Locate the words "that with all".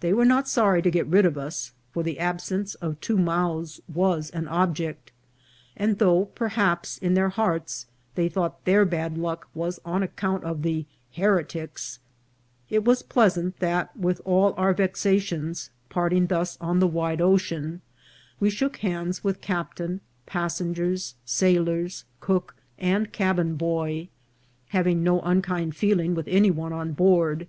13.60-14.52